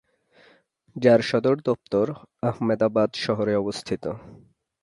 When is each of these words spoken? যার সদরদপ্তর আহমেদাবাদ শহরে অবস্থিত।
যার 0.95 1.21
সদরদপ্তর 1.29 2.07
আহমেদাবাদ 2.43 3.09
শহরে 3.15 3.53
অবস্থিত। 3.55 4.03